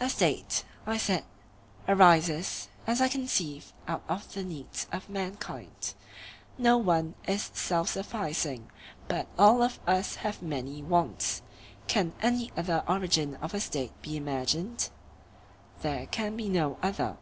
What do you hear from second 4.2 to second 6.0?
the needs of mankind;